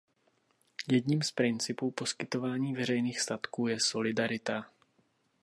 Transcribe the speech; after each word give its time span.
Jedním 0.91 1.21
z 1.21 1.31
principů 1.31 1.91
poskytování 1.91 2.73
veřejných 2.73 3.21
statků 3.21 3.67
je 3.67 3.79
solidarita. 3.79 4.71